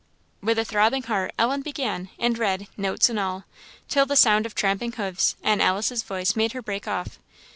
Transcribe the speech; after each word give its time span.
With 0.41 0.57
a 0.57 0.65
throbbing 0.65 1.03
heart, 1.03 1.31
Ellen 1.37 1.61
began; 1.61 2.09
and 2.17 2.35
read, 2.35 2.65
notes 2.75 3.07
and 3.07 3.19
all, 3.19 3.43
till 3.87 4.07
the 4.07 4.15
sound 4.15 4.47
of 4.47 4.55
tramping 4.55 4.93
hoofs 4.93 5.35
and 5.43 5.61
Alice's 5.61 6.01
voice 6.01 6.35
made 6.35 6.53
her 6.53 6.61
break 6.63 6.87
off. 6.87 7.19